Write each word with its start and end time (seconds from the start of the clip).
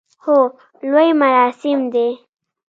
هو، 0.23 0.37
لوی 0.89 1.09
مراسم 1.21 1.79
دی 1.93 2.09